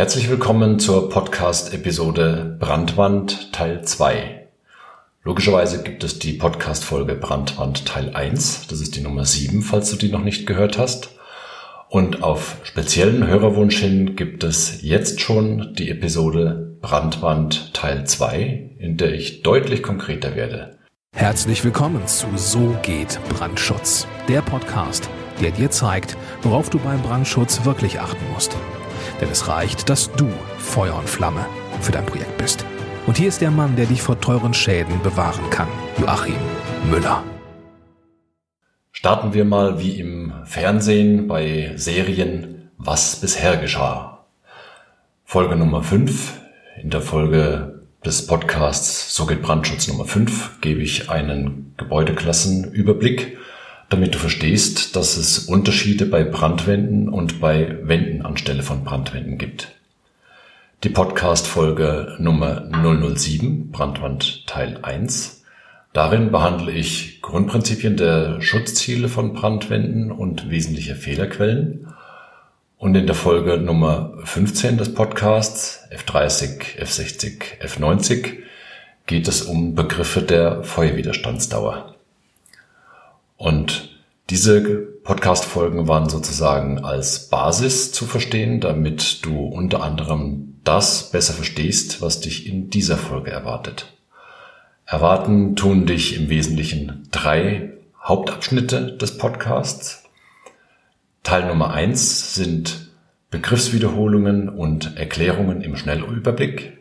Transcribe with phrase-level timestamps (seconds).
[0.00, 4.48] Herzlich willkommen zur Podcast-Episode Brandwand Teil 2.
[5.24, 8.68] Logischerweise gibt es die Podcast-Folge Brandwand Teil 1.
[8.68, 11.10] Das ist die Nummer 7, falls du die noch nicht gehört hast.
[11.90, 18.96] Und auf speziellen Hörerwunsch hin gibt es jetzt schon die Episode Brandwand Teil 2, in
[18.96, 20.78] der ich deutlich konkreter werde.
[21.14, 25.10] Herzlich willkommen zu So geht Brandschutz, der Podcast,
[25.42, 28.56] der dir zeigt, worauf du beim Brandschutz wirklich achten musst.
[29.20, 30.28] Denn es reicht, dass du
[30.58, 31.44] Feuer und Flamme
[31.80, 32.64] für dein Projekt bist.
[33.06, 35.68] Und hier ist der Mann, der dich vor teuren Schäden bewahren kann,
[35.98, 36.36] Joachim
[36.90, 37.22] Müller.
[38.92, 44.26] Starten wir mal wie im Fernsehen bei Serien Was bisher geschah.
[45.24, 46.40] Folge Nummer 5.
[46.82, 53.38] In der Folge des Podcasts So geht Brandschutz Nummer 5 gebe ich einen Gebäudeklassenüberblick,
[53.90, 59.72] damit du verstehst, dass es Unterschiede bei Brandwänden und bei Wänden anstelle von Brandwänden gibt.
[60.82, 65.40] Die Podcast-Folge Nummer 007, Brandwand Teil 1,
[65.92, 71.88] Darin behandle ich Grundprinzipien der Schutzziele von Brandwänden und wesentliche Fehlerquellen.
[72.78, 78.38] Und in der Folge Nummer 15 des Podcasts F30, F60, F90
[79.06, 81.96] geht es um Begriffe der Feuerwiderstandsdauer.
[83.40, 83.88] Und
[84.28, 92.02] diese Podcast-Folgen waren sozusagen als Basis zu verstehen, damit du unter anderem das besser verstehst,
[92.02, 93.96] was dich in dieser Folge erwartet.
[94.84, 97.72] Erwarten tun dich im Wesentlichen drei
[98.04, 100.04] Hauptabschnitte des Podcasts.
[101.22, 102.90] Teil Nummer eins sind
[103.30, 106.76] Begriffswiederholungen und Erklärungen im Schnellüberblick.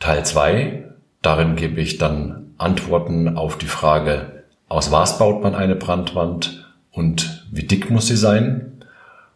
[0.00, 0.84] Teil zwei,
[1.22, 4.39] darin gebe ich dann Antworten auf die Frage,
[4.70, 8.84] aus was baut man eine Brandwand und wie dick muss sie sein?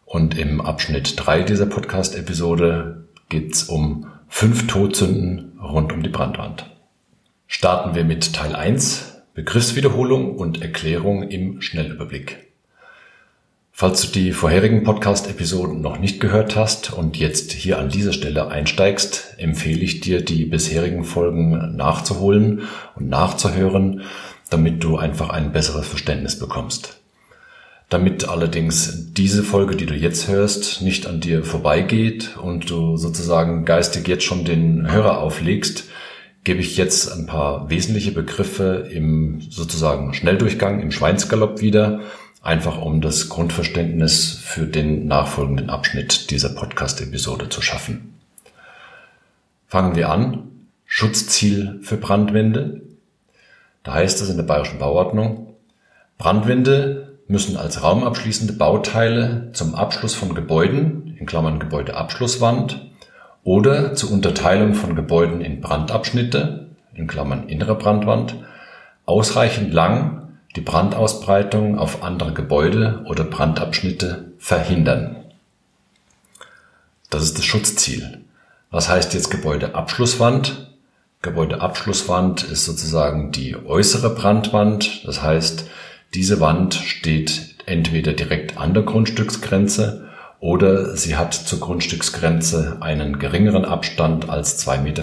[0.07, 6.71] Und im Abschnitt drei dieser Podcast-Episode geht es um fünf Todsünden rund um die Brandwand.
[7.49, 12.53] Starten wir mit Teil 1, Begriffswiederholung und Erklärung im Schnellüberblick.
[13.73, 18.47] Falls du die vorherigen Podcast-Episoden noch nicht gehört hast und jetzt hier an dieser Stelle
[18.47, 24.03] einsteigst, empfehle ich dir, die bisherigen Folgen nachzuholen und nachzuhören,
[24.51, 27.01] damit du einfach ein besseres Verständnis bekommst.
[27.89, 33.65] Damit allerdings diese Folge, die du jetzt hörst, nicht an dir vorbeigeht und du sozusagen
[33.65, 35.85] geistig jetzt schon den Hörer auflegst,
[36.45, 42.01] gebe ich jetzt ein paar wesentliche Begriffe im sozusagen Schnelldurchgang, im Schweinsgalopp wieder,
[42.43, 48.15] einfach um das Grundverständnis für den nachfolgenden Abschnitt dieser Podcast-Episode zu schaffen.
[49.67, 50.51] Fangen wir an.
[50.85, 52.83] Schutzziel für Brandwände.
[53.85, 55.55] Da heißt es in der Bayerischen Bauordnung,
[56.19, 62.91] Brandwände müssen als raumabschließende Bauteile zum Abschluss von Gebäuden, in Klammern Gebäudeabschlusswand,
[63.45, 68.37] oder zur Unterteilung von Gebäuden in Brandabschnitte in Klammern (innere Brandwand)
[69.05, 75.17] ausreichend lang die Brandausbreitung auf andere Gebäude oder Brandabschnitte verhindern.
[77.11, 78.21] Das ist das Schutzziel.
[78.71, 80.74] Was heißt jetzt Gebäudeabschlusswand?
[81.25, 85.05] Gebäudeabschlusswand ist sozusagen die äußere Brandwand.
[85.07, 85.69] Das heißt,
[86.13, 90.09] diese Wand steht entweder direkt an der Grundstücksgrenze
[90.39, 95.03] oder sie hat zur Grundstücksgrenze einen geringeren Abstand als 2,50 Meter.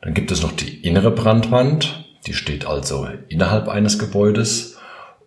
[0.00, 4.78] Dann gibt es noch die innere Brandwand, die steht also innerhalb eines Gebäudes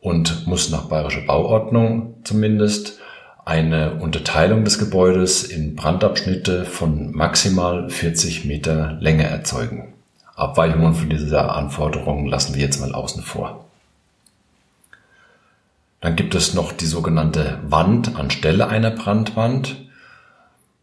[0.02, 3.00] und muss nach bayerischer Bauordnung zumindest
[3.46, 9.94] eine Unterteilung des Gebäudes in Brandabschnitte von maximal 40 Meter Länge erzeugen.
[10.36, 13.66] Abweichungen von dieser Anforderung lassen wir jetzt mal außen vor.
[16.00, 19.78] Dann gibt es noch die sogenannte Wand anstelle einer Brandwand.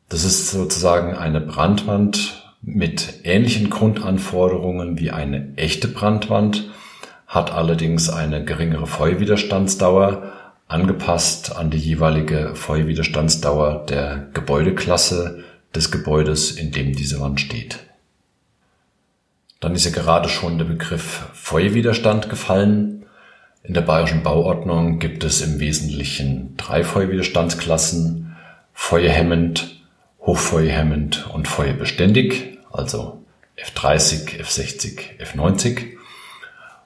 [0.08, 6.70] Das ist sozusagen eine Brandwand mit ähnlichen Grundanforderungen wie eine echte Brandwand,
[7.26, 10.32] hat allerdings eine geringere Feuerwiderstandsdauer,
[10.70, 15.44] angepasst an die jeweilige Feuerwiderstandsdauer der Gebäudeklasse
[15.74, 17.80] des Gebäudes, in dem diese Wand steht.
[19.58, 23.04] Dann ist ja gerade schon der Begriff Feuerwiderstand gefallen.
[23.62, 28.36] In der bayerischen Bauordnung gibt es im Wesentlichen drei Feuerwiderstandsklassen,
[28.72, 29.82] feuerhemmend,
[30.20, 33.22] hochfeuerhemmend und feuerbeständig, also
[33.58, 35.99] F30, F60, F90.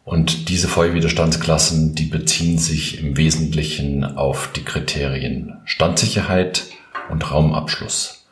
[0.05, 6.67] Und diese Feuerwiderstandsklassen, die beziehen sich im Wesentlichen auf die Kriterien Standsicherheit
[7.09, 8.27] und Raumabschluss.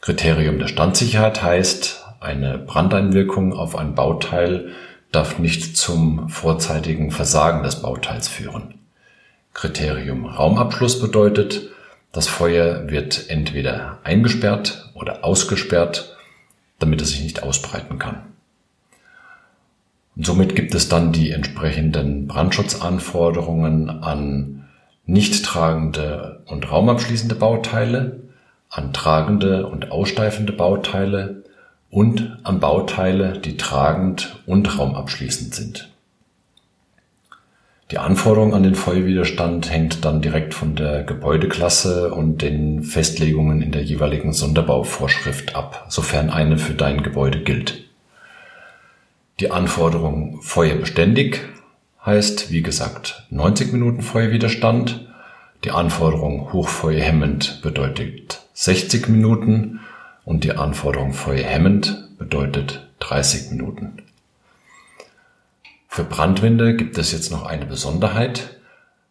[0.00, 4.72] Kriterium der Standsicherheit heißt, eine Brandeinwirkung auf ein Bauteil
[5.12, 8.74] darf nicht zum vorzeitigen Versagen des Bauteils führen.
[9.52, 11.70] Kriterium Raumabschluss bedeutet,
[12.12, 16.16] Das Feuer wird entweder eingesperrt oder ausgesperrt,
[16.78, 18.33] damit es sich nicht ausbreiten kann.
[20.16, 24.64] Und somit gibt es dann die entsprechenden Brandschutzanforderungen an
[25.06, 28.20] nicht tragende und raumabschließende Bauteile,
[28.70, 31.44] an tragende und aussteifende Bauteile
[31.90, 35.90] und an Bauteile, die tragend und raumabschließend sind.
[37.90, 43.72] Die Anforderung an den Feuerwiderstand hängt dann direkt von der Gebäudeklasse und den Festlegungen in
[43.72, 47.83] der jeweiligen Sonderbauvorschrift ab, sofern eine für dein Gebäude gilt.
[49.40, 51.40] Die Anforderung feuerbeständig
[52.06, 55.08] heißt, wie gesagt, 90 Minuten Feuerwiderstand.
[55.64, 59.80] Die Anforderung hochfeuerhemmend bedeutet 60 Minuten
[60.24, 63.96] und die Anforderung feuerhemmend bedeutet 30 Minuten.
[65.88, 68.56] Für Brandwände gibt es jetzt noch eine Besonderheit,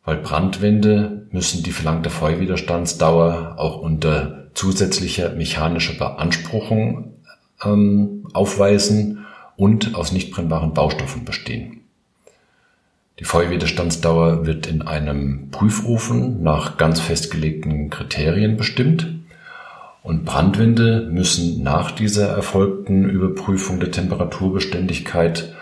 [0.06, 7.16] weil Brandwände müssen die verlangte Feuerwiderstandsdauer auch unter zusätzlicher mechanischer Beanspruchung
[7.66, 9.23] ähm, aufweisen
[9.56, 11.82] und aus nicht brennbaren Baustoffen bestehen.
[13.20, 19.08] Die Feuerwiderstandsdauer wird in einem Prüfofen nach ganz festgelegten Kriterien bestimmt
[20.04, 25.54] und Brandwände müssen nach dieser erfolgten Überprüfung der Temperaturbeständigkeit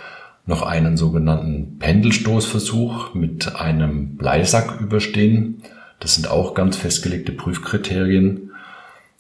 [0.47, 5.61] noch einen sogenannten Pendelstoßversuch mit einem Bleisack überstehen.
[5.99, 8.51] Das sind auch ganz festgelegte Prüfkriterien.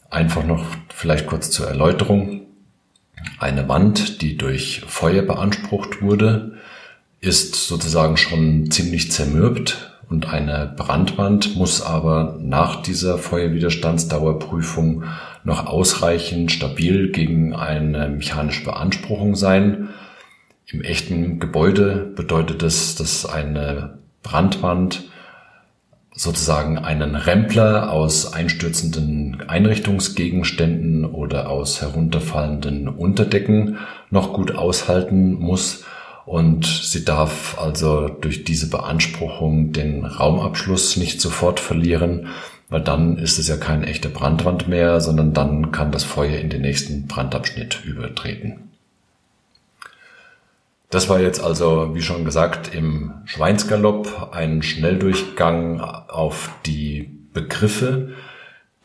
[0.09, 2.40] Einfach noch vielleicht kurz zur Erläuterung.
[3.39, 6.53] Eine Wand, die durch Feuer beansprucht wurde,
[7.19, 15.03] ist sozusagen schon ziemlich zermürbt und eine Brandwand muss aber nach dieser Feuerwiderstandsdauerprüfung
[15.43, 19.89] noch ausreichend stabil gegen eine mechanische Beanspruchung sein,
[20.71, 25.10] im echten Gebäude bedeutet es, dass eine Brandwand
[26.21, 33.79] sozusagen einen Rempler aus einstürzenden Einrichtungsgegenständen oder aus herunterfallenden Unterdecken
[34.11, 35.83] noch gut aushalten muss.
[36.27, 42.27] Und sie darf also durch diese Beanspruchung den Raumabschluss nicht sofort verlieren,
[42.69, 46.51] weil dann ist es ja keine echte Brandwand mehr, sondern dann kann das Feuer in
[46.51, 48.70] den nächsten Brandabschnitt übertreten.
[50.91, 58.09] Das war jetzt also, wie schon gesagt, im Schweinsgalopp ein Schnelldurchgang auf die Begriffe,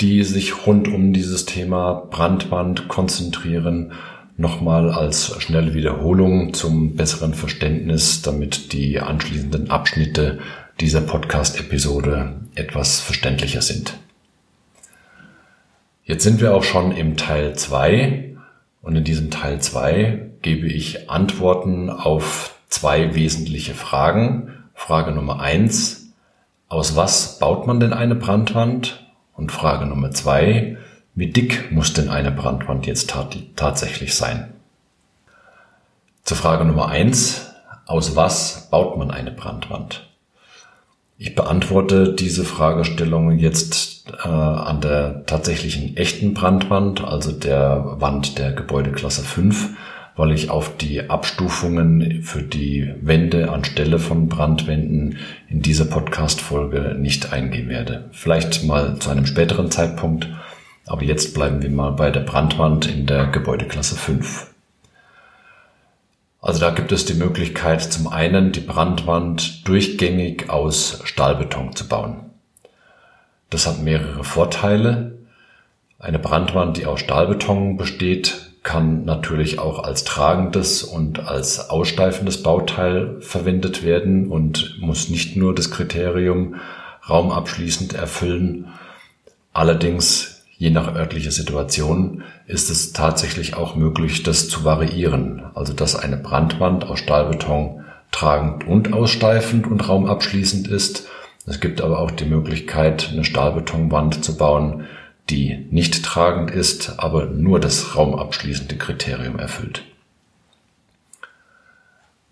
[0.00, 3.92] die sich rund um dieses Thema Brandwand konzentrieren.
[4.36, 10.38] Nochmal als schnelle Wiederholung zum besseren Verständnis, damit die anschließenden Abschnitte
[10.78, 13.94] dieser Podcast-Episode etwas verständlicher sind.
[16.04, 18.35] Jetzt sind wir auch schon im Teil zwei
[18.86, 24.62] und in diesem Teil zwei gebe ich Antworten auf zwei wesentliche Fragen.
[24.74, 26.12] Frage Nummer eins,
[26.68, 29.04] aus was baut man denn eine Brandwand?
[29.34, 30.76] Und Frage Nummer zwei,
[31.16, 34.52] wie dick muss denn eine Brandwand jetzt tat tatsächlich sein?
[36.22, 37.50] Zur Frage Nummer eins,
[37.86, 40.08] aus was baut man eine Brandwand?
[41.18, 48.52] Ich beantworte diese Fragestellung jetzt äh, an der tatsächlichen echten Brandwand, also der Wand der
[48.52, 49.70] Gebäudeklasse 5,
[50.16, 55.18] weil ich auf die Abstufungen für die Wände anstelle von Brandwänden
[55.48, 58.08] in dieser Podcast-Folge nicht eingehen werde.
[58.12, 60.28] Vielleicht mal zu einem späteren Zeitpunkt,
[60.86, 64.50] aber jetzt bleiben wir mal bei der Brandwand in der Gebäudeklasse 5.
[66.40, 72.25] Also da gibt es die Möglichkeit, zum einen die Brandwand durchgängig aus Stahlbeton zu bauen.
[73.50, 75.18] Das hat mehrere Vorteile.
[75.98, 83.20] Eine Brandwand, die aus Stahlbeton besteht, kann natürlich auch als tragendes und als aussteifendes Bauteil
[83.20, 86.56] verwendet werden und muss nicht nur das Kriterium
[87.08, 88.66] raumabschließend erfüllen.
[89.52, 95.44] Allerdings, je nach örtlicher Situation, ist es tatsächlich auch möglich, das zu variieren.
[95.54, 101.08] Also, dass eine Brandwand aus Stahlbeton tragend und aussteifend und raumabschließend ist.
[101.46, 104.86] Es gibt aber auch die Möglichkeit, eine Stahlbetonwand zu bauen,
[105.30, 109.84] die nicht tragend ist, aber nur das raumabschließende Kriterium erfüllt.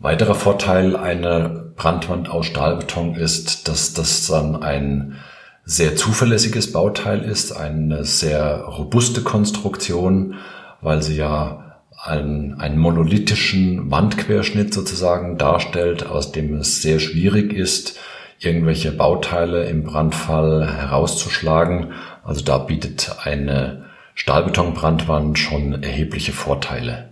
[0.01, 5.17] Weiterer Vorteil einer Brandwand aus Stahlbeton ist, dass das dann ein
[5.65, 10.35] sehr zuverlässiges Bauteil ist, eine sehr robuste Konstruktion,
[10.83, 17.99] weil sie ja einen, einen monolithischen Wandquerschnitt sozusagen darstellt, aus dem es sehr schwierig ist,
[18.45, 21.93] irgendwelche Bauteile im Brandfall herauszuschlagen
[22.25, 23.85] also da bietet eine
[24.15, 27.11] Stahlbetonbrandwand schon erhebliche Vorteile.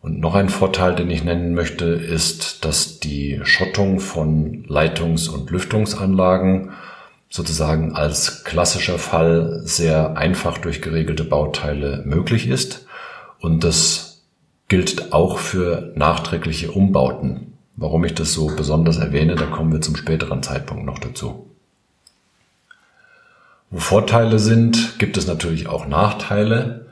[0.00, 5.50] Und noch ein Vorteil, den ich nennen möchte, ist, dass die Schottung von Leitungs- und
[5.50, 6.70] Lüftungsanlagen
[7.28, 12.86] sozusagen als klassischer Fall sehr einfach durch geregelte Bauteile möglich ist.
[13.40, 14.22] Und das
[14.68, 17.57] gilt auch für nachträgliche Umbauten.
[17.80, 21.46] Warum ich das so besonders erwähne, da kommen wir zum späteren Zeitpunkt noch dazu.
[23.70, 26.86] Wo Vorteile sind, gibt es natürlich auch Nachteile.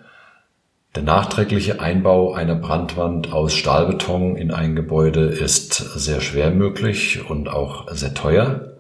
[0.95, 7.49] Der nachträgliche Einbau einer Brandwand aus Stahlbeton in ein Gebäude ist sehr schwer möglich und
[7.49, 8.73] auch sehr teuer.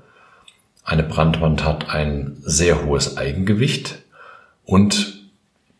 [0.84, 3.98] Eine Brandwand hat ein sehr hohes Eigengewicht
[4.64, 5.26] und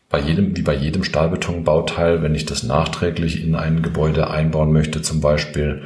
[0.09, 5.01] bei jedem, wie bei jedem Stahlbetonbauteil, wenn ich das nachträglich in ein Gebäude einbauen möchte
[5.01, 5.83] zum Beispiel,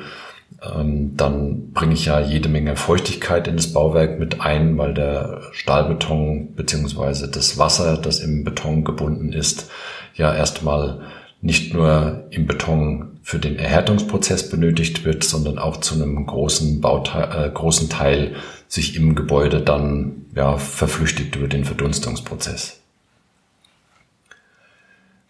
[0.61, 6.53] dann bringe ich ja jede Menge Feuchtigkeit in das Bauwerk mit ein, weil der Stahlbeton
[6.55, 9.71] beziehungsweise das Wasser, das im Beton gebunden ist,
[10.13, 11.01] ja erstmal
[11.41, 17.47] nicht nur im Beton für den Erhärtungsprozess benötigt wird, sondern auch zu einem großen Bauteil,
[17.47, 18.35] äh, großen Teil
[18.67, 22.81] sich im Gebäude dann ja, verflüchtigt über den Verdunstungsprozess.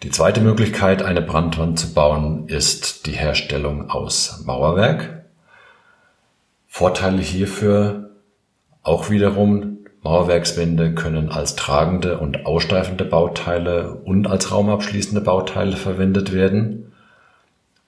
[0.03, 5.20] Die zweite Möglichkeit, eine Brandwand zu bauen, ist die Herstellung aus Mauerwerk.
[6.73, 8.11] Vorteile hierfür
[8.81, 16.93] auch wiederum Mauerwerkswände können als tragende und aussteifende Bauteile und als raumabschließende Bauteile verwendet werden.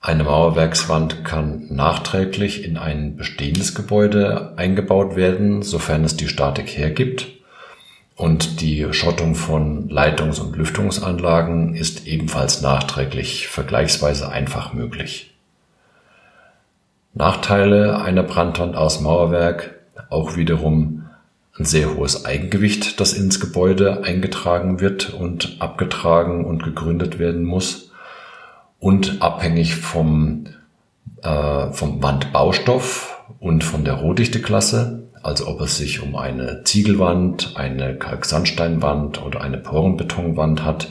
[0.02, 7.28] Eine Mauerwerkswand kann nachträglich in ein bestehendes Gebäude eingebaut werden, sofern es die Statik hergibt.
[8.16, 15.33] Und die Schottung von Leitungs- und Lüftungsanlagen ist ebenfalls nachträglich vergleichsweise einfach möglich.
[17.14, 19.74] Nachteile einer Brandwand aus Mauerwerk
[20.10, 21.04] auch wiederum
[21.56, 27.92] ein sehr hohes Eigengewicht, das ins Gebäude eingetragen wird und abgetragen und gegründet werden muss
[28.80, 30.46] und abhängig vom,
[31.22, 37.94] äh, vom Wandbaustoff und von der Rohdichteklasse, also ob es sich um eine Ziegelwand, eine
[37.96, 40.88] Kalksandsteinwand oder eine Porenbetonwand hat,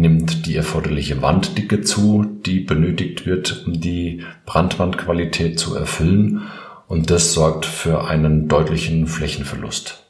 [0.00, 6.44] nimmt die erforderliche Wanddicke zu, die benötigt wird, um die Brandwandqualität zu erfüllen
[6.88, 10.02] und das sorgt für einen deutlichen Flächenverlust.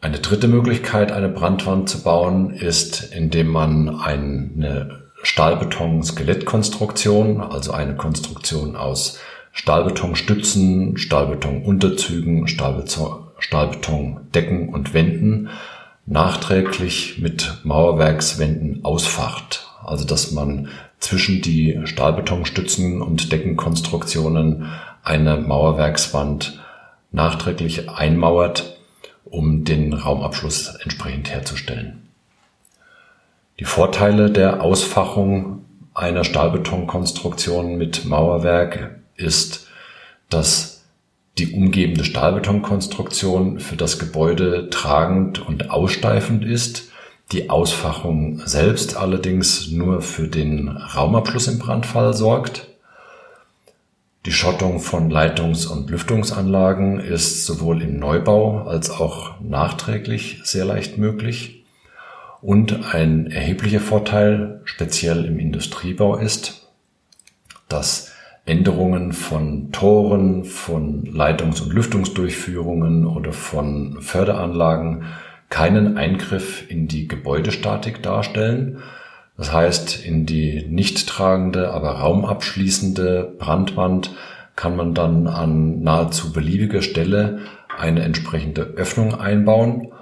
[0.00, 8.76] Eine dritte Möglichkeit, eine Brandwand zu bauen, ist, indem man eine Stahlbeton-Skelettkonstruktion, also eine Konstruktion
[8.76, 9.18] aus
[9.50, 15.48] Stahlbetonstützen, Stahlbetonunterzügen, Stahlbetondecken und Wänden
[16.06, 19.66] nachträglich mit Mauerwerkswänden ausfacht.
[19.84, 24.70] Also dass man zwischen die Stahlbetonstützen und Deckenkonstruktionen
[25.02, 26.60] eine Mauerwerkswand
[27.12, 28.78] nachträglich einmauert,
[29.24, 32.08] um den Raumabschluss entsprechend herzustellen.
[33.58, 39.66] Die Vorteile der Ausfachung einer Stahlbetonkonstruktion mit Mauerwerk ist,
[40.28, 40.75] dass
[41.38, 46.90] die umgebende Stahlbetonkonstruktion für das Gebäude tragend und aussteifend ist,
[47.32, 52.68] die Ausfachung selbst allerdings nur für den Raumabschluss im Brandfall sorgt
[54.26, 60.98] die Schottung von Leitungs- und Lüftungsanlagen ist sowohl im Neubau als auch nachträglich sehr leicht
[60.98, 61.64] möglich.
[62.42, 66.66] Und ein erheblicher Vorteil, speziell im Industriebau, ist,
[67.68, 68.15] dass
[68.46, 75.04] Änderungen von Toren, von Leitungs- und Lüftungsdurchführungen oder von Förderanlagen
[75.50, 78.78] keinen Eingriff in die Gebäudestatik darstellen,
[79.36, 84.14] das heißt, in die nicht tragende, aber raumabschließende Brandwand
[84.54, 87.40] kann man dann an nahezu beliebiger Stelle
[87.78, 89.92] eine entsprechende Öffnung einbauen,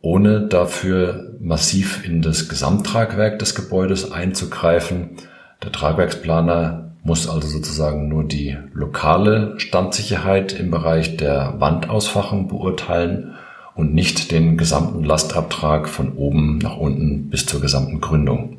[0.00, 5.16] ohne dafür massiv in das Gesamttragwerk des Gebäudes einzugreifen.
[5.64, 13.34] Der Tragwerksplaner muss also sozusagen nur die lokale Standsicherheit im Bereich der Wandausfachung beurteilen
[13.74, 18.56] und nicht den gesamten Lastabtrag von oben nach unten bis zur gesamten Gründung.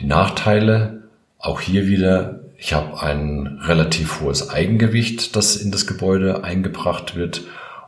[0.00, 1.04] Die Nachteile,
[1.38, 7.42] auch hier wieder, ich habe ein relativ hohes Eigengewicht, das in das Gebäude eingebracht wird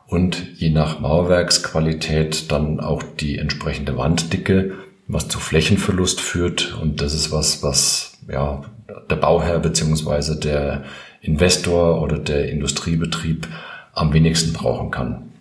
[0.07, 4.75] und je nach Mauerwerksqualität dann auch die entsprechende Wanddicke,
[5.09, 8.63] was zu Flächenverlust führt und das ist was, was ja
[9.11, 10.85] der Bauherr beziehungsweise der
[11.21, 13.49] Investor oder der Industriebetrieb
[13.93, 15.33] am wenigsten brauchen kann.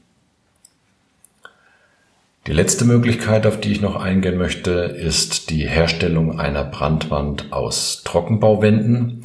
[2.47, 8.03] Die letzte Möglichkeit, auf die ich noch eingehen möchte, ist die Herstellung einer Brandwand aus
[8.03, 9.23] Trockenbauwänden.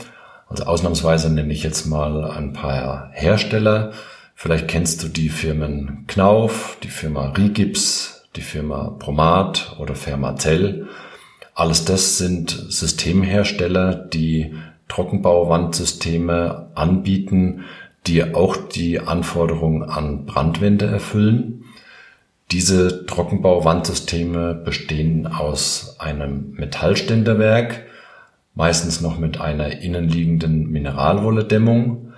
[0.49, 3.93] Also ausnahmsweise nenne ich jetzt mal ein paar Hersteller.
[4.35, 10.89] Vielleicht kennst du die Firmen Knauf, die Firma Rigips, die Firma Promat oder Fermacell.
[11.61, 14.55] Alles das sind Systemhersteller, die
[14.89, 17.65] Trockenbauwandsysteme anbieten,
[18.07, 21.67] die auch die Anforderungen an Brandwände erfüllen.
[22.51, 27.83] Diese Trockenbauwandsysteme bestehen aus einem Metallständerwerk,
[28.55, 32.15] meistens noch mit einer innenliegenden Mineralwolledämmung,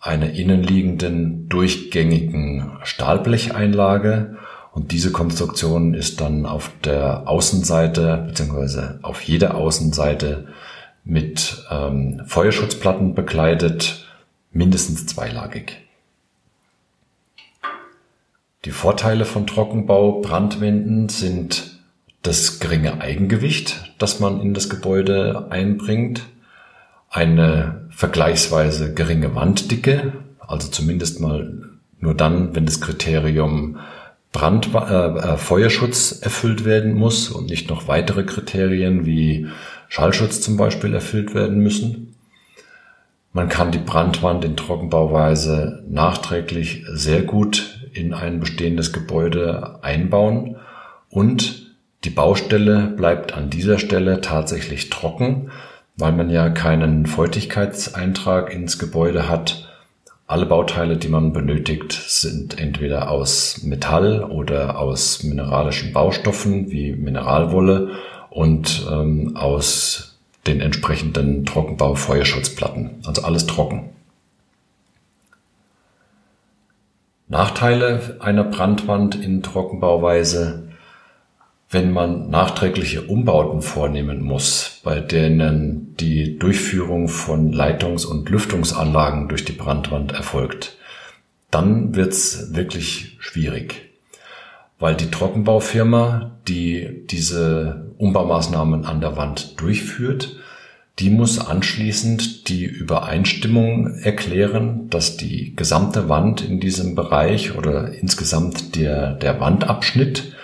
[0.00, 4.36] einer innenliegenden durchgängigen Stahlblecheinlage
[4.72, 10.48] und diese Konstruktion ist dann auf der Außenseite beziehungsweise auf jeder Außenseite
[11.04, 14.06] mit ähm, Feuerschutzplatten bekleidet,
[14.52, 15.76] mindestens zweilagig.
[18.64, 21.78] Die Vorteile von Trockenbau Brandwänden sind
[22.22, 26.26] das geringe Eigengewicht, das man in das Gebäude einbringt,
[27.08, 33.78] eine vergleichsweise geringe Wanddicke, also zumindest mal nur dann, wenn das Kriterium
[34.32, 39.48] Brand, äh, äh, Feuerschutz erfüllt werden muss und nicht noch weitere Kriterien wie
[39.88, 42.14] Schallschutz zum Beispiel erfüllt werden müssen.
[43.32, 50.56] Man kann die Brandwand in Trockenbauweise nachträglich sehr gut in ein bestehendes Gebäude einbauen
[51.08, 55.50] und die Baustelle bleibt an dieser Stelle tatsächlich trocken,
[55.96, 59.69] weil man ja keinen Feuchtigkeitseintrag ins Gebäude hat
[60.30, 67.96] alle Bauteile, die man benötigt, sind entweder aus Metall oder aus mineralischen Baustoffen wie Mineralwolle
[68.30, 73.02] und ähm, aus den entsprechenden Trockenbau-Feuerschutzplatten.
[73.04, 73.90] Also alles trocken.
[77.26, 80.69] Nachteile einer Brandwand in Trockenbauweise
[81.70, 89.44] wenn man nachträgliche Umbauten vornehmen muss, bei denen die Durchführung von Leitungs- und Lüftungsanlagen durch
[89.44, 90.76] die Brandwand erfolgt,
[91.52, 93.88] dann wird's wirklich schwierig.
[94.80, 100.36] Weil die Trockenbaufirma, die diese Umbaumaßnahmen an der Wand durchführt,
[100.98, 108.74] die muss anschließend die Übereinstimmung erklären, dass die gesamte Wand in diesem Bereich oder insgesamt
[108.74, 110.34] der, der Wandabschnitt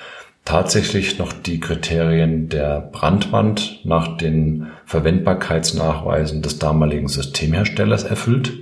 [0.47, 8.53] tatsächlich noch die Kriterien der Brandwand nach den Verwendbarkeitsnachweisen des damaligen Systemherstellers erfüllt.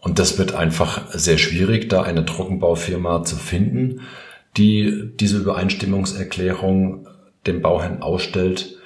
[0.00, 4.02] Und das wird einfach sehr schwierig, da eine Trockenbaufirma zu finden,
[4.56, 7.08] die diese Übereinstimmungserklärung
[7.46, 8.76] dem Bauherrn ausstellt,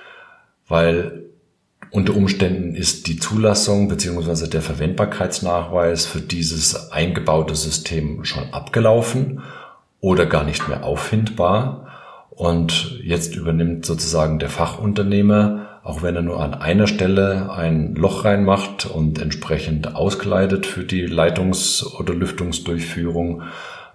[0.69, 1.25] weil
[1.91, 9.43] unter Umständen ist die Zulassung beziehungsweise der Verwendbarkeitsnachweis für dieses eingebaute System schon abgelaufen
[10.01, 11.87] oder gar nicht mehr auffindbar.
[12.31, 18.25] Und jetzt übernimmt sozusagen der Fachunternehmer, auch wenn er nur an einer Stelle ein Loch
[18.25, 23.43] reinmacht und entsprechend auskleidet für die Leitungs- oder Lüftungsdurchführung,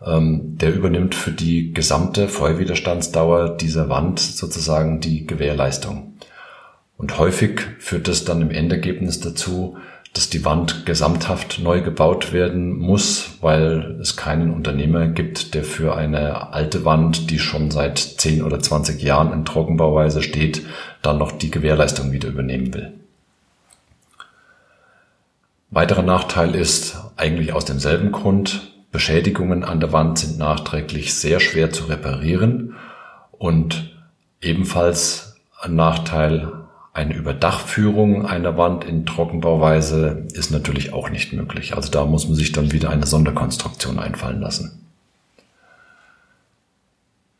[0.03, 6.13] ähm, der übernimmt für die gesamte Feuerwiderstandsdauer dieser Wand sozusagen die Gewährleistung.
[6.97, 9.77] Und häufig führt das dann im Endergebnis dazu,
[10.13, 15.95] dass die Wand gesamthaft neu gebaut werden muss, weil es keinen Unternehmer gibt, der für
[15.95, 20.63] eine alte Wand, die schon seit 10 oder 20 Jahren in Trockenbauweise steht,
[21.01, 22.93] dann noch die Gewährleistung wieder übernehmen will.
[25.69, 31.71] Weiterer Nachteil ist eigentlich aus demselben Grund, Beschädigungen an der Wand sind nachträglich sehr schwer
[31.71, 32.75] zu reparieren
[33.31, 33.95] und
[34.41, 36.60] ebenfalls ein Nachteil
[36.93, 41.73] eine Überdachführung einer Wand in Trockenbauweise ist natürlich auch nicht möglich.
[41.75, 44.77] Also da muss man sich dann wieder eine Sonderkonstruktion einfallen lassen.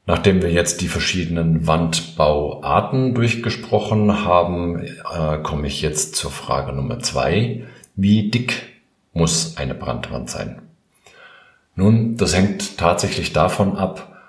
[0.05, 6.99] Nachdem wir jetzt die verschiedenen Wandbauarten durchgesprochen haben, äh, komme ich jetzt zur Frage Nummer
[6.99, 7.65] zwei.
[7.95, 8.63] Wie dick
[9.13, 10.61] muss eine Brandwand sein?
[11.75, 14.19] Nun, das hängt tatsächlich davon ab,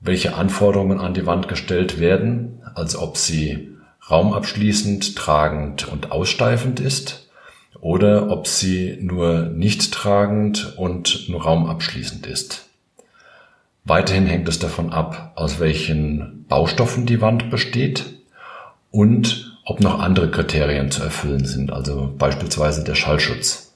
[0.00, 3.75] welche Anforderungen an die Wand gestellt werden, als ob sie
[4.10, 7.28] raumabschließend, tragend und aussteifend ist
[7.80, 12.66] oder ob sie nur nicht tragend und nur raumabschließend ist.
[13.84, 18.04] Weiterhin hängt es davon ab, aus welchen Baustoffen die Wand besteht
[18.90, 23.74] und ob noch andere Kriterien zu erfüllen sind, also beispielsweise der Schallschutz.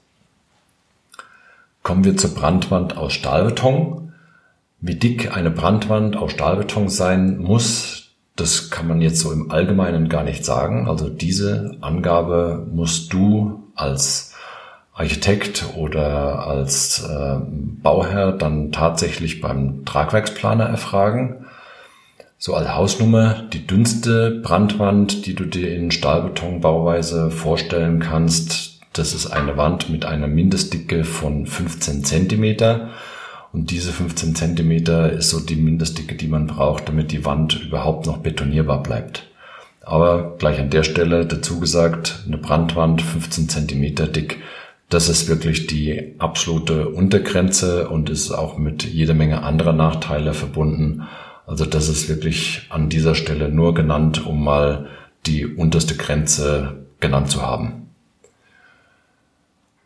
[1.83, 4.13] Kommen wir zur Brandwand aus Stahlbeton.
[4.81, 8.00] Wie dick eine Brandwand aus Stahlbeton sein muss,
[8.41, 10.89] das kann man jetzt so im Allgemeinen gar nicht sagen.
[10.89, 14.35] Also diese Angabe musst du als
[14.93, 17.37] Architekt oder als äh,
[17.83, 21.47] Bauherr dann tatsächlich beim Tragwerksplaner erfragen.
[22.39, 29.27] So als Hausnummer die dünnste Brandwand, die du dir in Stahlbetonbauweise vorstellen kannst, das ist
[29.27, 32.89] eine Wand mit einer Mindestdicke von 15 Zentimeter
[33.53, 38.07] und diese 15 Zentimeter ist so die Mindestdicke, die man braucht, damit die Wand überhaupt
[38.07, 39.27] noch betonierbar bleibt.
[39.83, 44.39] Aber gleich an der Stelle dazu gesagt, eine Brandwand 15 Zentimeter dick,
[44.89, 51.03] Das ist wirklich die absolute Untergrenze und ist auch mit jeder Menge anderer Nachteile verbunden.
[51.47, 54.89] Also das ist wirklich an dieser Stelle nur genannt, um mal
[55.27, 57.90] die unterste Grenze genannt zu haben.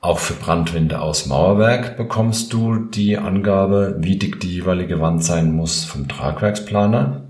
[0.05, 5.53] Auch für Brandwände aus Mauerwerk bekommst du die Angabe, wie dick die jeweilige Wand sein
[5.53, 7.23] muss vom Tragwerksplaner.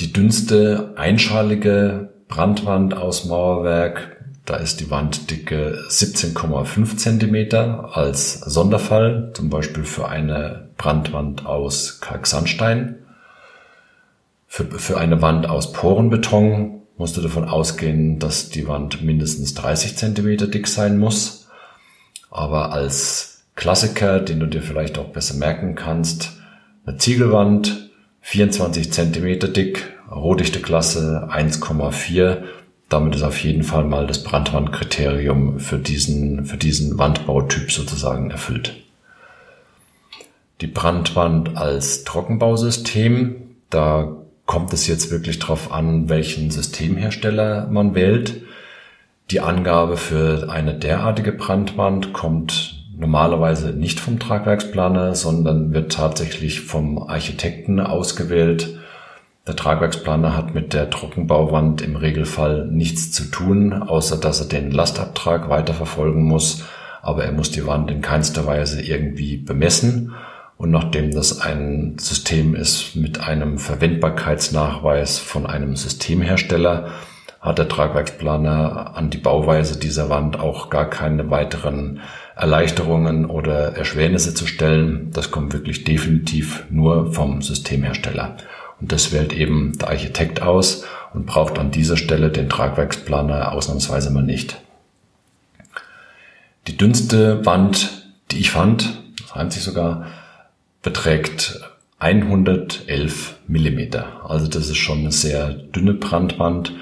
[0.00, 9.50] Die dünnste einschalige Brandwand aus Mauerwerk, da ist die Wanddicke 17,5 Zentimeter als Sonderfall, zum
[9.50, 12.94] Beispiel für eine Brandwand aus Kalksandstein.
[14.46, 19.96] Für, für eine Wand aus Porenbeton musst du davon ausgehen, dass die Wand mindestens 30
[19.96, 21.48] Zentimeter dick sein muss.
[22.30, 26.32] Aber als Klassiker, den du dir vielleicht auch besser merken kannst,
[26.84, 32.42] eine Ziegelwand, 24 Zentimeter dick, Rohdichte Klasse 1,4.
[32.88, 38.74] Damit ist auf jeden Fall mal das Brandwandkriterium für diesen, für diesen Wandbautyp sozusagen erfüllt.
[40.60, 43.36] Die Brandwand als Trockenbausystem,
[43.68, 48.42] da kommt es jetzt wirklich darauf an, welchen Systemhersteller man wählt.
[49.30, 57.02] Die Angabe für eine derartige Brandwand kommt normalerweise nicht vom Tragwerksplaner, sondern wird tatsächlich vom
[57.02, 58.78] Architekten ausgewählt.
[59.46, 64.70] Der Tragwerksplaner hat mit der Trockenbauwand im Regelfall nichts zu tun, außer dass er den
[64.70, 66.64] Lastabtrag weiterverfolgen muss,
[67.02, 70.14] aber er muss die Wand in keinster Weise irgendwie bemessen
[70.58, 76.92] und nachdem das ein System ist mit einem Verwendbarkeitsnachweis von einem Systemhersteller,
[77.40, 82.00] hat der Tragwerksplaner an die Bauweise dieser Wand auch gar keine weiteren
[82.34, 85.10] Erleichterungen oder Erschwernisse zu stellen.
[85.12, 88.36] Das kommt wirklich definitiv nur vom Systemhersteller.
[88.80, 94.10] Und das wählt eben der Architekt aus und braucht an dieser Stelle den Tragwerksplaner ausnahmsweise
[94.10, 94.60] mal nicht.
[96.66, 100.06] Die dünnste Wand, die ich fand, das reimt sich sogar,
[100.86, 101.60] beträgt
[101.98, 104.30] 111 Millimeter.
[104.30, 106.74] Also das ist schon eine sehr dünne Brandwand.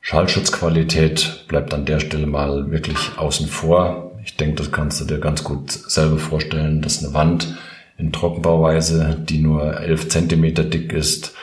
[0.00, 4.12] Schallschutzqualität bleibt an der Stelle mal wirklich außen vor.
[4.24, 7.58] Ich denke, das kannst du dir ganz gut selber vorstellen, dass eine Wand
[7.98, 11.34] in Trockenbauweise, die nur 11 Zentimeter dick ist,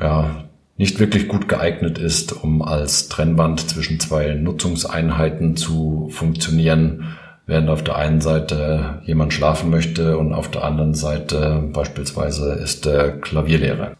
[0.00, 0.44] ja,
[0.76, 7.82] nicht wirklich gut geeignet ist, um als Trennwand zwischen zwei Nutzungseinheiten zu funktionieren während auf
[7.82, 13.96] der einen Seite jemand schlafen möchte und auf der anderen Seite beispielsweise ist der Klavierlehrer.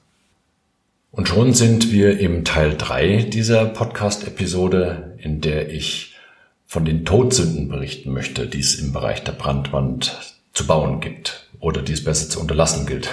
[1.13, 6.15] Und schon sind wir im Teil drei dieser Podcast-Episode, in der ich
[6.67, 11.81] von den Todsünden berichten möchte, die es im Bereich der Brandwand zu bauen gibt oder
[11.81, 13.09] die es besser zu unterlassen gilt.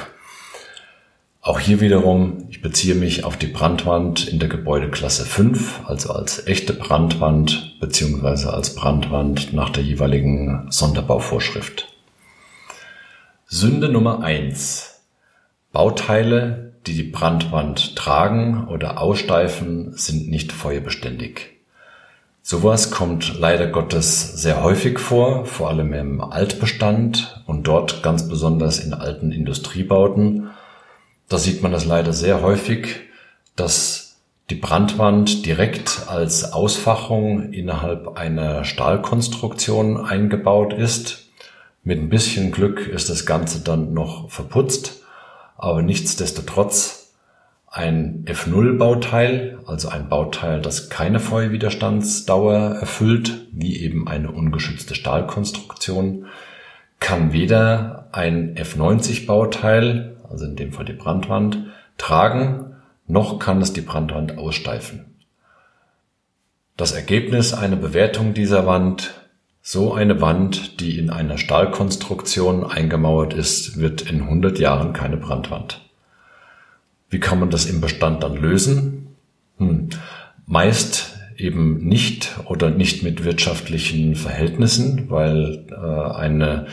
[1.45, 6.47] Auch hier wiederum, ich beziehe mich auf die Brandwand in der Gebäudeklasse 5, also als
[6.47, 11.89] echte Brandwand beziehungsweise als Brandwand nach der jeweiligen Sonderbauvorschrift.
[13.45, 15.01] Sünde Nummer 1.
[15.73, 21.57] Bauteile, die die Brandwand tragen oder aussteifen, sind nicht feuerbeständig.
[22.41, 28.79] Sowas kommt leider Gottes sehr häufig vor, vor allem im Altbestand und dort ganz besonders
[28.79, 30.49] in alten Industriebauten
[31.33, 32.99] da sieht man das leider sehr häufig,
[33.55, 34.17] dass
[34.51, 41.31] die Brandwand direkt als Ausfachung innerhalb einer Stahlkonstruktion eingebaut ist.
[41.83, 45.01] Mit ein bisschen Glück ist das Ganze dann noch verputzt,
[45.57, 47.15] aber nichtsdestotrotz
[47.65, 56.27] ein F0-Bauteil, also ein Bauteil, das keine Feuerwiderstandsdauer erfüllt, wie eben eine ungeschützte Stahlkonstruktion,
[56.99, 61.65] kann weder ein F90-Bauteil also in dem Fall die Brandwand,
[61.97, 62.75] tragen,
[63.07, 65.05] noch kann es die Brandwand aussteifen.
[66.77, 69.13] Das Ergebnis einer Bewertung dieser Wand,
[69.61, 75.81] so eine Wand, die in einer Stahlkonstruktion eingemauert ist, wird in 100 Jahren keine Brandwand.
[77.09, 79.15] Wie kann man das im Bestand dann lösen?
[79.57, 79.89] Hm.
[80.47, 86.67] Meist eben nicht oder nicht mit wirtschaftlichen Verhältnissen, weil äh, eine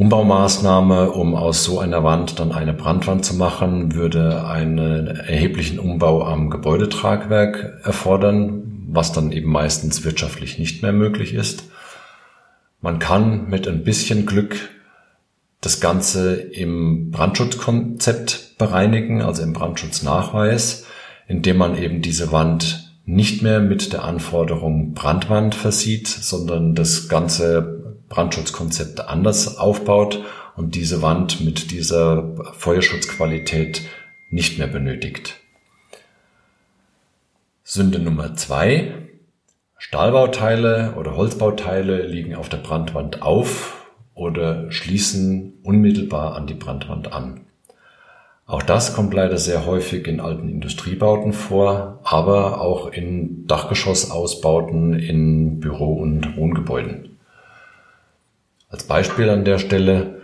[0.00, 6.24] Umbaumaßnahme, um aus so einer Wand dann eine Brandwand zu machen, würde einen erheblichen Umbau
[6.24, 11.64] am Gebäudetragwerk erfordern, was dann eben meistens wirtschaftlich nicht mehr möglich ist.
[12.80, 14.70] Man kann mit ein bisschen Glück
[15.60, 20.86] das Ganze im Brandschutzkonzept bereinigen, also im Brandschutznachweis,
[21.28, 27.79] indem man eben diese Wand nicht mehr mit der Anforderung Brandwand versieht, sondern das Ganze
[28.10, 30.22] Brandschutzkonzepte anders aufbaut
[30.56, 33.82] und diese Wand mit dieser Feuerschutzqualität
[34.28, 35.36] nicht mehr benötigt.
[37.64, 38.92] Sünde Nummer zwei.
[39.78, 47.46] Stahlbauteile oder Holzbauteile liegen auf der Brandwand auf oder schließen unmittelbar an die Brandwand an.
[48.44, 55.60] Auch das kommt leider sehr häufig in alten Industriebauten vor, aber auch in Dachgeschossausbauten in
[55.60, 57.19] Büro- und Wohngebäuden.
[58.70, 60.20] Als Beispiel an der Stelle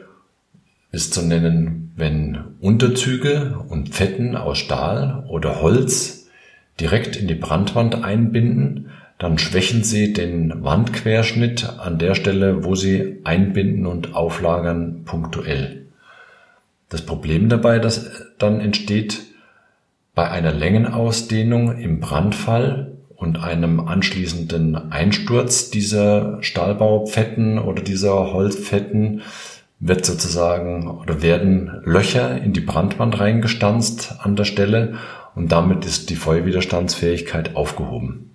[0.93, 6.29] ist zu nennen, wenn Unterzüge und Pfetten aus Stahl oder Holz
[6.79, 13.21] direkt in die Brandwand einbinden, dann schwächen sie den Wandquerschnitt an der Stelle, wo sie
[13.25, 15.87] einbinden und auflagern, punktuell.
[16.89, 19.23] Das Problem dabei, das dann entsteht
[20.15, 29.23] bei einer Längenausdehnung im Brandfall und einem anschließenden Einsturz dieser Stahlbaupfetten oder dieser Holzpfetten
[29.81, 34.99] wird sozusagen oder werden Löcher in die Brandwand reingestanzt an der Stelle
[35.35, 38.31] und damit ist die Feuerwiderstandsfähigkeit aufgehoben.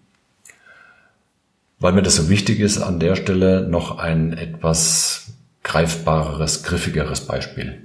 [1.80, 7.82] Weil mir das so wichtig ist, an der Stelle noch ein etwas greifbareres, griffigeres Beispiel.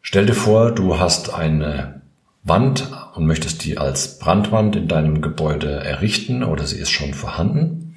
[0.00, 2.02] Stell dir vor, du hast eine
[2.42, 7.96] Wand und möchtest die als Brandwand in deinem Gebäude errichten oder sie ist schon vorhanden.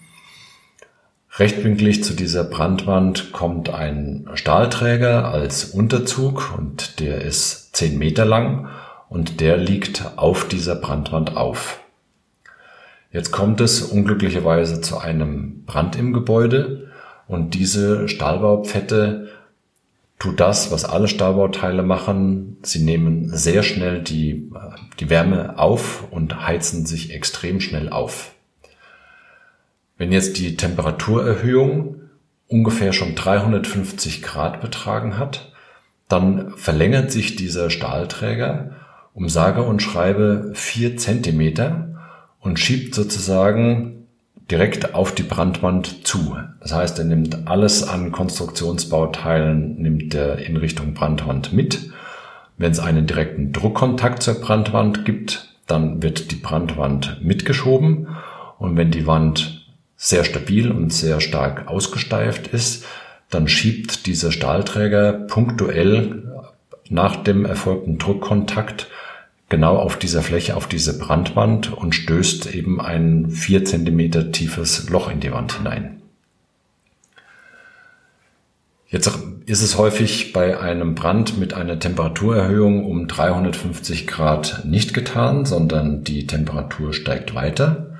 [1.38, 8.69] Rechtwinklig zu dieser Brandwand kommt ein Stahlträger als Unterzug und der ist 10 Meter lang
[9.10, 11.80] und der liegt auf dieser Brandwand auf.
[13.12, 16.91] Jetzt kommt es unglücklicherweise zu einem Brand im Gebäude
[17.28, 19.30] und diese Stahlbaupfette
[20.19, 22.58] tut das, was alle Stahlbauteile machen.
[22.63, 24.51] Sie nehmen sehr schnell die,
[24.99, 28.34] die Wärme auf und heizen sich extrem schnell auf.
[29.97, 32.01] Wenn jetzt die Temperaturerhöhung
[32.47, 35.51] ungefähr schon 350 Grad betragen hat,
[36.08, 38.75] dann verlängert sich dieser Stahlträger
[39.13, 41.88] um sage und schreibe vier Zentimeter
[42.41, 44.05] und schiebt sozusagen
[44.52, 46.38] direkt auf die Brandwand zu.
[46.60, 51.90] Das heißt, er nimmt alles an Konstruktionsbauteilen, nimmt er in Richtung Brandwand mit.
[52.58, 58.08] Wenn es einen direkten Druckkontakt zur Brandwand gibt, dann wird die Brandwand mitgeschoben.
[58.60, 59.66] Und wenn die Wand
[59.98, 62.86] sehr stabil und sehr stark ausgesteift ist,
[63.30, 66.24] dann schiebt dieser Stahlträger punktuell
[66.90, 68.88] nach dem erfolgten Druckkontakt
[69.50, 75.10] genau auf dieser Fläche, auf diese Brandwand und stößt eben ein vier Zentimeter tiefes Loch
[75.10, 76.02] in die Wand hinein.
[78.88, 79.12] Jetzt
[79.46, 86.04] ist es häufig bei einem Brand mit einer Temperaturerhöhung um 350 Grad nicht getan, sondern
[86.04, 87.98] die Temperatur steigt weiter.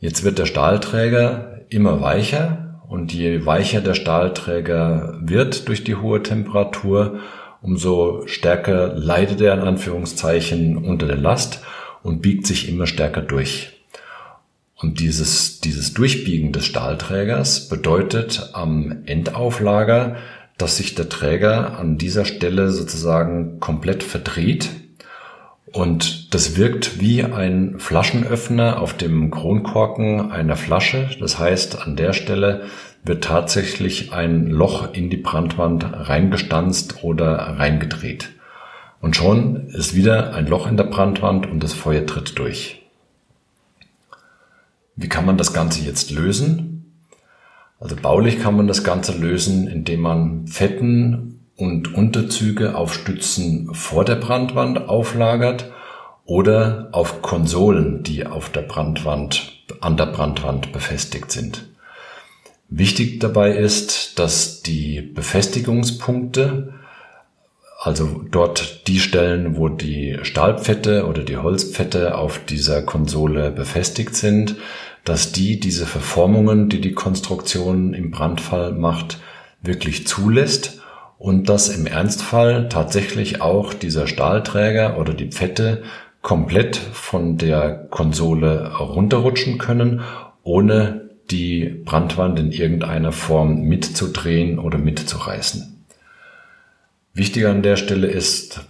[0.00, 6.22] Jetzt wird der Stahlträger immer weicher und je weicher der Stahlträger wird durch die hohe
[6.22, 7.18] Temperatur,
[7.60, 11.60] umso stärker leidet er in Anführungszeichen unter der Last
[12.02, 13.72] und biegt sich immer stärker durch.
[14.76, 20.16] Und dieses, dieses Durchbiegen des Stahlträgers bedeutet am Endauflager,
[20.56, 24.70] dass sich der Träger an dieser Stelle sozusagen komplett verdreht.
[25.72, 31.10] Und das wirkt wie ein Flaschenöffner auf dem Kronkorken einer Flasche.
[31.20, 32.66] Das heißt, an der Stelle
[33.04, 38.30] wird tatsächlich ein Loch in die Brandwand reingestanzt oder reingedreht.
[39.00, 42.82] Und schon ist wieder ein Loch in der Brandwand und das Feuer tritt durch.
[44.96, 46.96] Wie kann man das Ganze jetzt lösen?
[47.78, 54.04] Also baulich kann man das Ganze lösen, indem man Fetten und Unterzüge auf Stützen vor
[54.04, 55.70] der Brandwand auflagert
[56.24, 61.67] oder auf Konsolen, die auf der Brandwand, an der Brandwand befestigt sind.
[62.68, 66.74] Wichtig dabei ist, dass die Befestigungspunkte,
[67.80, 74.56] also dort die Stellen, wo die Stahlpfette oder die Holzpfette auf dieser Konsole befestigt sind,
[75.04, 79.18] dass die diese Verformungen, die die Konstruktion im Brandfall macht,
[79.62, 80.82] wirklich zulässt
[81.16, 85.82] und dass im Ernstfall tatsächlich auch dieser Stahlträger oder die Pfette
[86.20, 90.02] komplett von der Konsole runterrutschen können,
[90.42, 95.84] ohne die Brandwand in irgendeiner Form mitzudrehen oder mitzureißen.
[97.14, 98.60] Wichtiger an der Stelle ist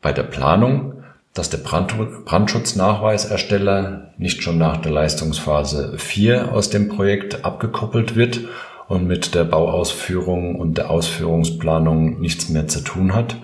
[0.00, 1.02] bei der Planung,
[1.34, 8.40] dass der Brandschutznachweisersteller nicht schon nach der Leistungsphase 4 aus dem Projekt abgekoppelt wird
[8.88, 13.36] und mit der Bauausführung und der Ausführungsplanung nichts mehr zu tun hat,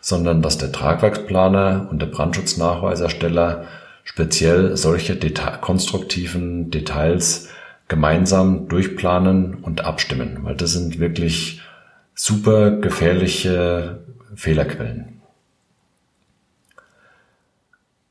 [0.00, 3.64] sondern dass der Tragwerksplaner und der Brandschutznachweisersteller
[4.04, 7.48] speziell solche Deta konstruktiven Details
[7.88, 11.62] gemeinsam durchplanen und abstimmen, weil das sind wirklich
[12.14, 14.00] super gefährliche
[14.34, 15.20] Fehlerquellen.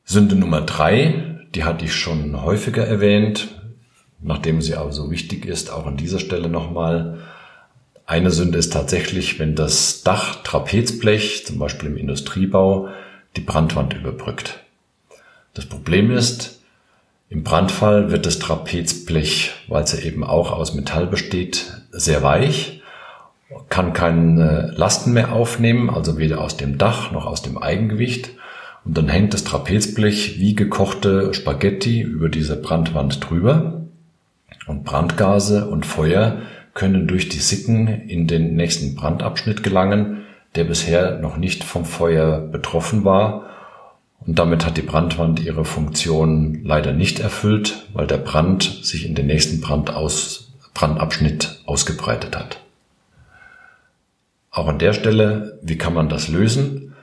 [0.04, 3.50] Sünde Nummer drei, die hatte ich schon häufiger erwähnt,
[4.22, 7.20] nachdem sie aber so wichtig ist, auch an dieser Stelle nochmal.
[8.06, 12.88] Eine Sünde ist tatsächlich, wenn das Dach Trapezblech, zum Beispiel im Industriebau,
[13.36, 14.62] die Brandwand überbrückt.
[15.54, 16.57] Das Problem ist,
[17.30, 22.82] im Brandfall wird das Trapezblech, weil es ja eben auch aus Metall besteht, sehr weich,
[23.70, 28.32] kann keine Lasten mehr aufnehmen, also weder aus dem Dach noch aus dem Eigengewicht.
[28.86, 33.82] Und dann hängt das Trapezblech wie gekochte Spaghetti über diese Brandwand drüber.
[34.68, 36.38] Und Brandgase und Feuer
[36.74, 40.24] können durch die Sicken in den nächsten Brandabschnitt gelangen,
[40.56, 43.46] der bisher noch nicht vom Feuer betroffen war.
[44.28, 49.16] Und damit hat die Brandwand ihre Funktion leider nicht erfüllt, weil der Brand sich in
[49.16, 52.60] den nächsten Brand aus, Brandabschnitt ausgebreitet hat.
[54.52, 56.94] Auch an der Stelle, wie kann man das lösen?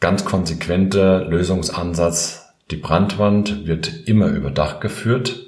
[0.00, 2.46] Ganz konsequenter Lösungsansatz.
[2.70, 5.46] Die Brandwand wird immer über Dach geführt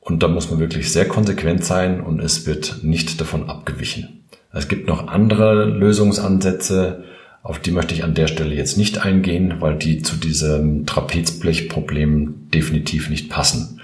[0.00, 4.24] und da muss man wirklich sehr konsequent sein und es wird nicht davon abgewichen.
[4.52, 7.04] Es gibt noch andere Lösungsansätze,
[7.42, 12.50] auf die möchte ich an der Stelle jetzt nicht eingehen, weil die zu diesem Trapezblechproblem
[12.54, 13.80] definitiv nicht passen.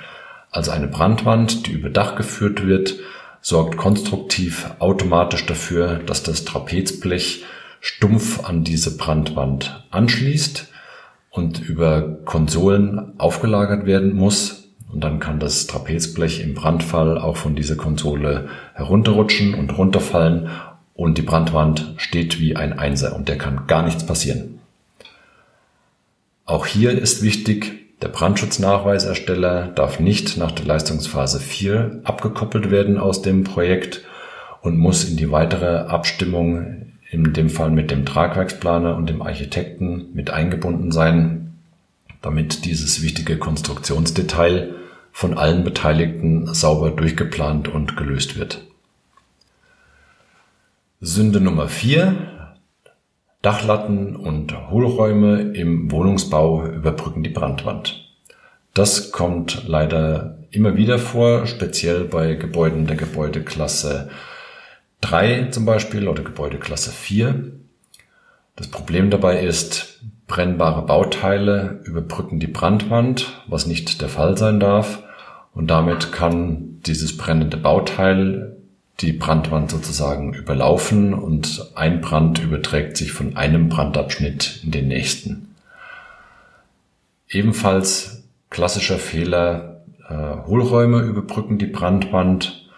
[0.50, 2.94] Also eine Brandwand, die über Dach geführt wird,
[3.40, 7.44] sorgt konstruktiv automatisch dafür, dass das Trapezblech
[7.80, 10.68] stumpf an diese Brandwand anschließt
[11.30, 17.54] und über Konsolen aufgelagert werden muss, und dann kann das Trapezblech im Brandfall auch von
[17.54, 20.48] dieser Konsole herunterrutschen und runterfallen
[20.98, 24.58] und die Brandwand steht wie ein Einser und der kann gar nichts passieren.
[26.44, 33.22] Auch hier ist wichtig, der Brandschutznachweisersteller darf nicht nach der Leistungsphase 4 abgekoppelt werden aus
[33.22, 34.02] dem Projekt
[34.60, 40.08] und muss in die weitere Abstimmung in dem Fall mit dem Tragwerksplaner und dem Architekten
[40.14, 41.54] mit eingebunden sein,
[42.22, 44.74] damit dieses wichtige Konstruktionsdetail
[45.12, 48.67] von allen Beteiligten sauber durchgeplant und gelöst wird.
[51.00, 52.56] Sünde Nummer vier:
[53.40, 58.04] Dachlatten und Hohlräume im Wohnungsbau überbrücken die Brandwand.
[58.74, 64.10] Das kommt leider immer wieder vor, speziell bei Gebäuden der Gebäudeklasse
[65.00, 67.52] 3 zum Beispiel oder Gebäudeklasse 4.
[68.56, 75.04] Das Problem dabei ist, brennbare Bauteile überbrücken die Brandwand, was nicht der Fall sein darf.
[75.54, 78.57] Und damit kann dieses brennende Bauteil
[79.00, 85.54] die Brandwand sozusagen überlaufen und ein Brand überträgt sich von einem Brandabschnitt in den nächsten.
[87.28, 92.68] Ebenfalls klassischer Fehler, äh, Hohlräume überbrücken die Brandwand.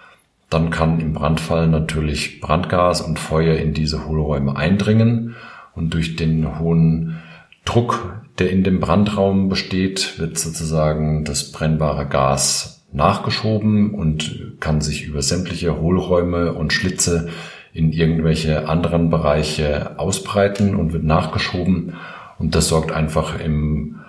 [0.51, 5.37] Dann kann im Brandfall natürlich Brandgas und Feuer in diese Hohlräume eindringen
[5.75, 7.21] und durch den hohen
[7.65, 15.05] Druck, der in dem Brandraum besteht, wird sozusagen das brennbare Gas nachgeschoben und kann sich
[15.05, 17.29] über sämtliche Hohlräume und Schlitze
[17.73, 21.95] in irgendwelche anderen Bereiche ausbreiten und wird nachgeschoben.
[22.39, 24.01] Und das sorgt einfach im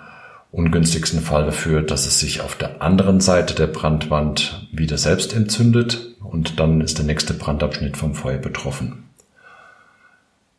[0.50, 6.14] ungünstigsten Fall dafür, dass es sich auf der anderen Seite der Brandwand wieder selbst entzündet
[6.20, 9.04] und dann ist der nächste Brandabschnitt vom Feuer betroffen.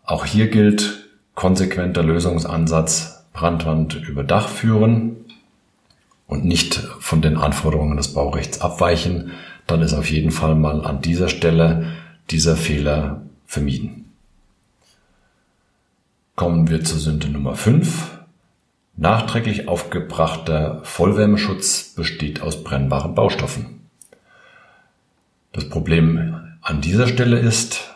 [0.03, 5.22] Auch hier gilt, konsequenter Lösungsansatz Brandwand über Dach führen
[6.27, 9.31] und nicht von den Anforderungen des Baurechts abweichen,
[9.67, 11.93] dann ist auf jeden Fall mal an dieser Stelle
[12.29, 14.11] dieser Fehler vermieden.
[16.35, 18.19] Kommen wir zur Sünde Nummer 5.
[18.95, 23.81] Nachträglich aufgebrachter Vollwärmeschutz besteht aus brennbaren Baustoffen.
[25.51, 27.93] Das Problem an dieser Stelle ist,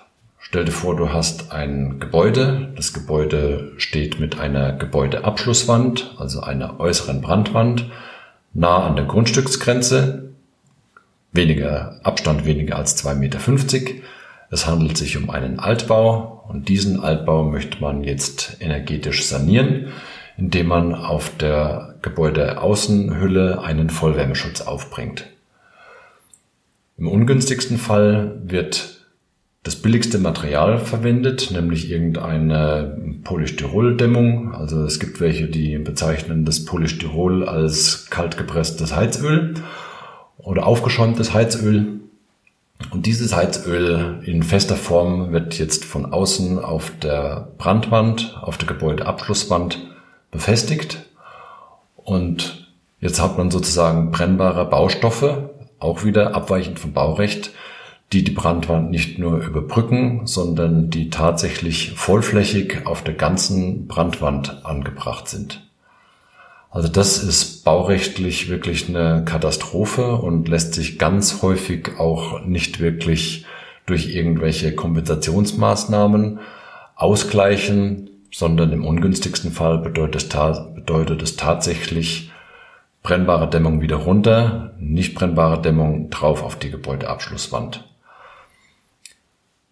[0.50, 2.72] Stell dir vor, du hast ein Gebäude.
[2.78, 7.92] Das Gebäude steht mit einer Gebäudeabschlusswand, also einer äußeren Brandwand,
[8.58, 10.32] nah an der Grundstücksgrenze.
[11.32, 13.39] Weniger Abstand, weniger als 2,50 Meter.
[14.50, 19.93] Es handelt sich um einen Altbau und diesen Altbau möchte man jetzt energetisch sanieren,
[20.38, 25.28] indem man auf der Gebäudeaußenhülle einen Vollwärmeschutz aufbringt.
[26.97, 28.97] Im ungünstigsten Fall wird
[29.68, 34.53] das billigste Material verwendet, nämlich irgendeine Polystyroldämmung.
[34.53, 39.55] Also es gibt welche, die bezeichnen das Polystyrol als kaltgepresstes Heizöl
[40.38, 41.99] oder aufgeschäumtes Heizöl.
[42.91, 48.68] Und dieses Heizöl in fester Form wird jetzt von außen auf der Brandwand, auf der
[48.70, 49.86] Gebäudeabschlusswand
[50.32, 51.09] befestigt.
[51.97, 55.49] Und jetzt hat man sozusagen brennbare Baustoffe,
[55.80, 57.51] auch wieder abweichend vom Baurecht,
[58.14, 65.28] die die Brandwand nicht nur überbrücken, sondern die tatsächlich vollflächig auf der ganzen Brandwand angebracht
[65.28, 65.68] sind.
[66.70, 73.45] Also das ist baurechtlich wirklich eine Katastrophe und lässt sich ganz häufig auch nicht wirklich
[73.86, 76.39] durch irgendwelche Kompensationsmaßnahmen
[76.95, 82.32] ausgleichen, sondern im ungünstigsten Fall bedeutet es, bedeutet es tatsächlich
[83.01, 87.88] brennbare Dämmung wieder runter, nicht brennbare Dämmung drauf auf die Gebäudeabschlusswand.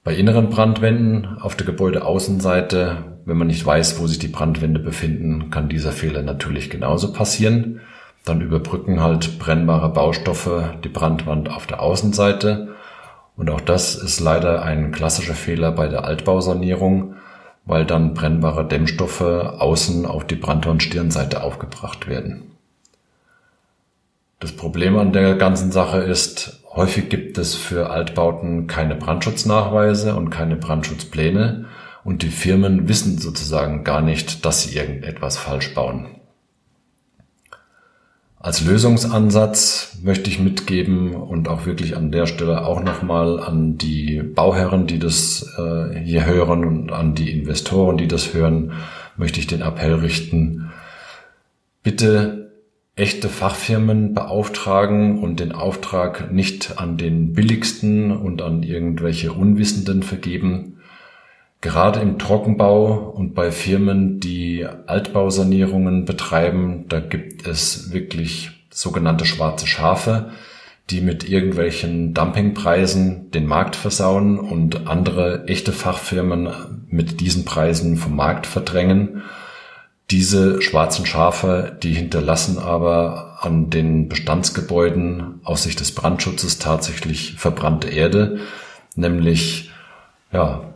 [0.06, 5.50] Bei inneren Brandwänden auf der Gebäudeaußenseite, wenn man nicht weiß, wo sich die Brandwände befinden,
[5.50, 7.82] kann dieser Fehler natürlich genauso passieren.
[8.24, 12.76] Dann überbrücken halt brennbare Baustoffe die Brandwand auf der Außenseite.
[13.36, 17.16] Und auch das ist leider ein klassischer Fehler bei der Altbausanierung,
[17.66, 22.52] weil dann brennbare Dämmstoffe außen auf die Brandwandstirnseite aufgebracht werden.
[24.40, 30.30] Das Problem an der ganzen Sache ist, häufig gibt es für Altbauten keine Brandschutznachweise und
[30.30, 31.66] keine Brandschutzpläne
[32.04, 36.08] und die Firmen wissen sozusagen gar nicht, dass sie irgendetwas falsch bauen.
[38.38, 44.22] Als Lösungsansatz möchte ich mitgeben und auch wirklich an der Stelle auch nochmal an die
[44.22, 48.74] Bauherren, die das äh, hier hören und an die Investoren, die das hören,
[49.18, 50.72] möchte ich den Appell richten.
[51.82, 52.45] Bitte
[52.96, 60.78] echte Fachfirmen beauftragen und den Auftrag nicht an den billigsten und an irgendwelche Unwissenden vergeben.
[61.60, 69.68] Gerade im Trockenbau und bei Firmen, die Altbausanierungen betreiben, da gibt es wirklich sogenannte schwarze
[69.68, 70.32] Schafe,
[70.90, 76.50] die mit irgendwelchen Dumpingpreisen den Markt versauen und andere echte Fachfirmen
[76.88, 79.24] mit diesen Preisen vom Markt verdrängen
[80.12, 87.90] diese schwarzen Schafe, die hinterlassen aber an den Bestandsgebäuden aus Sicht des Brandschutzes tatsächlich verbrannte
[87.90, 88.40] Erde,
[88.96, 89.72] nämlich
[90.32, 90.74] ja,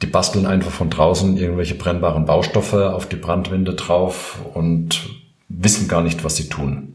[0.00, 5.10] die basteln einfach von draußen irgendwelche brennbaren Baustoffe auf die Brandwände drauf und
[5.48, 6.94] wissen gar nicht, was sie tun.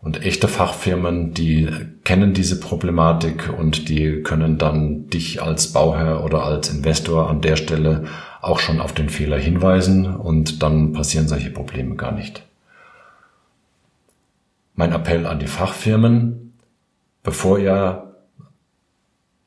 [0.00, 1.68] Und echte Fachfirmen, die
[2.04, 7.56] kennen diese Problematik und die können dann dich als Bauherr oder als Investor an der
[7.56, 8.04] Stelle
[8.40, 12.42] auch schon auf den Fehler hinweisen und dann passieren solche Probleme gar nicht.
[14.74, 16.54] Mein Appell an die Fachfirmen,
[17.22, 18.14] bevor ihr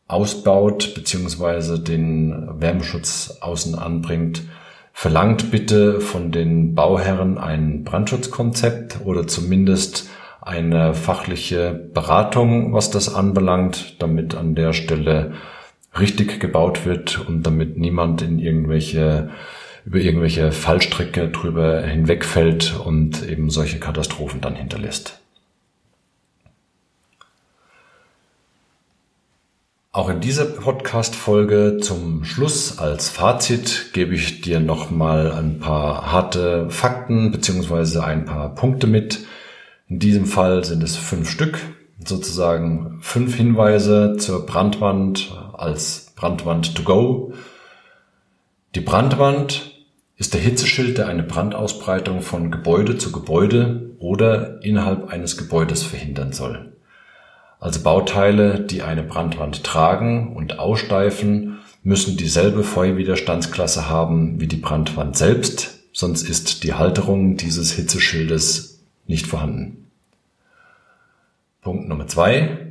[0.07, 1.77] ausbaut bzw.
[1.77, 4.43] den Wärmeschutz außen anbringt,
[4.91, 10.09] verlangt bitte von den Bauherren ein Brandschutzkonzept oder zumindest
[10.41, 15.33] eine fachliche Beratung, was das anbelangt, damit an der Stelle
[15.99, 19.29] richtig gebaut wird und damit niemand in irgendwelche
[19.85, 25.19] über irgendwelche Fallstricke drüber hinwegfällt und eben solche Katastrophen dann hinterlässt.
[29.93, 36.69] Auch in dieser Podcast-Folge zum Schluss als Fazit gebe ich dir nochmal ein paar harte
[36.69, 39.25] Fakten beziehungsweise ein paar Punkte mit.
[39.89, 41.59] In diesem Fall sind es fünf Stück,
[42.05, 47.33] sozusagen fünf Hinweise zur Brandwand als Brandwand to go.
[48.75, 49.71] Die Brandwand
[50.17, 56.31] ist der Hitzeschild, der eine Brandausbreitung von Gebäude zu Gebäude oder innerhalb eines Gebäudes verhindern
[56.31, 56.73] soll.
[57.59, 65.17] Also Bauteile, die eine Brandwand tragen und aussteifen, müssen dieselbe Feuerwiderstandsklasse haben wie die Brandwand
[65.17, 69.87] selbst, sonst ist die Halterung dieses Hitzeschildes nicht vorhanden.
[71.61, 72.70] Punkt Nummer zwei.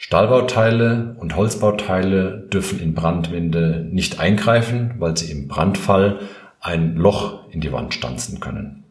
[0.00, 6.20] Stahlbauteile und Holzbauteile dürfen in Brandwände nicht eingreifen, weil sie im Brandfall
[6.60, 8.84] ein Loch in die Wand stanzen können.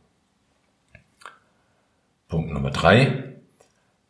[2.27, 3.23] Punkt Nummer drei.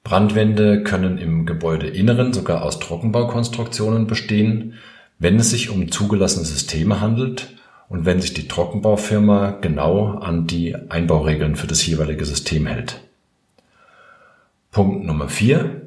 [0.04, 4.74] Brandwände können im Gebäudeinneren sogar aus Trockenbaukonstruktionen bestehen,
[5.20, 7.56] wenn es sich um zugelassene Systeme handelt
[7.90, 13.02] und wenn sich die Trockenbaufirma genau an die Einbauregeln für das jeweilige System hält.
[14.72, 15.87] Punkt Nummer vier.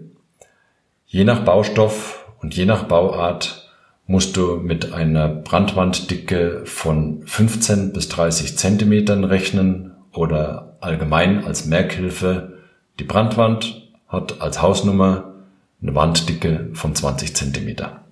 [1.12, 3.68] Je nach Baustoff und je nach Bauart
[4.06, 12.58] musst du mit einer Brandwanddicke von 15 bis 30 Zentimetern rechnen oder allgemein als Merkhilfe.
[13.00, 15.34] Die Brandwand hat als Hausnummer
[15.82, 18.04] eine Wanddicke von 20 Zentimeter.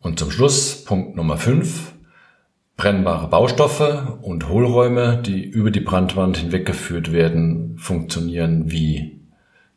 [0.00, 1.92] Und zum Schluss Punkt Nummer 5.
[2.76, 9.20] Brennbare Baustoffe und Hohlräume, die über die Brandwand hinweggeführt werden, funktionieren wie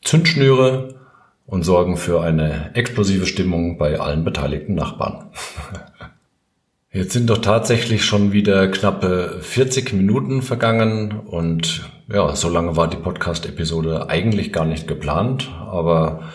[0.01, 1.00] Zündschnüre
[1.45, 5.25] und sorgen für eine explosive Stimmung bei allen beteiligten Nachbarn.
[6.93, 12.89] Jetzt sind doch tatsächlich schon wieder knappe 40 Minuten vergangen und ja, so lange war
[12.89, 16.31] die Podcast-Episode eigentlich gar nicht geplant, aber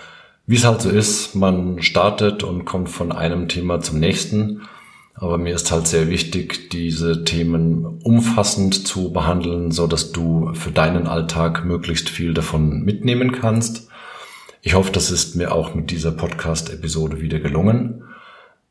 [0.47, 4.63] wie es halt so ist, man startet und kommt von einem Thema zum nächsten
[5.19, 10.71] Aber mir ist halt sehr wichtig, diese Themen umfassend zu behandeln, so dass du für
[10.71, 13.89] deinen Alltag möglichst viel davon mitnehmen kannst.
[14.67, 18.03] Ich hoffe, das ist mir auch mit dieser Podcast-Episode wieder gelungen.